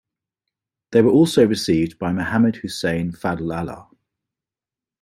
They 0.93 1.03
were 1.03 1.11
also 1.11 1.45
received 1.45 1.99
by 1.99 2.11
Mohammad 2.11 2.55
Hussein 2.55 3.11
Fadlallah. 3.11 3.87